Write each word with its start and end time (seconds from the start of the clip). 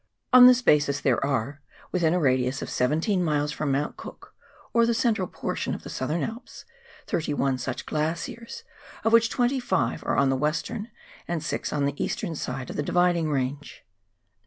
On 0.33 0.47
this 0.47 0.63
basis 0.63 0.99
there 0.99 1.23
are, 1.23 1.61
within 1.91 2.11
a 2.15 2.19
radius 2.19 2.63
of 2.63 2.71
seventeen 2.71 3.23
miles 3.23 3.51
from 3.51 3.71
Mount 3.71 3.97
Cook— 3.97 4.33
or 4.73 4.83
the 4.87 4.95
central 4.95 5.27
portion 5.27 5.75
of 5.75 5.83
the 5.83 5.91
Southern 5.91 6.23
Alps— 6.23 6.65
thirty 7.05 7.35
one 7.35 7.59
such 7.59 7.85
glaciers, 7.85 8.63
of 9.03 9.13
which 9.13 9.29
twenty 9.29 9.59
five 9.59 10.03
are 10.03 10.17
on 10.17 10.29
the 10.31 10.35
western 10.35 10.89
and 11.27 11.43
six 11.43 11.71
on 11.71 11.85
the 11.85 12.03
eastern 12.03 12.33
side 12.33 12.71
of 12.71 12.77
the 12.77 12.81
Dividing 12.81 13.29
Range. 13.29 13.85